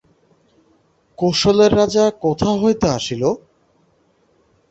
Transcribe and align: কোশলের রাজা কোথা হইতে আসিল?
কোশলের 1.17 1.71
রাজা 1.75 2.05
কোথা 2.23 2.49
হইতে 2.61 2.87
আসিল? 2.97 3.23